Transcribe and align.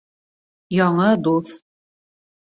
ЯҢЫ 0.77 1.09
ДУҪ 1.27 1.51